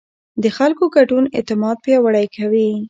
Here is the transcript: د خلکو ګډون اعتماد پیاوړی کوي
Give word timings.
د 0.43 0.43
خلکو 0.57 0.83
ګډون 0.95 1.23
اعتماد 1.37 1.77
پیاوړی 1.85 2.25
کوي 2.35 2.69